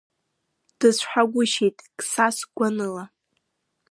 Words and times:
Дыцәҳагәышьеит 0.77 1.77
Қсас 1.97 2.37
гәаныла. 2.55 3.03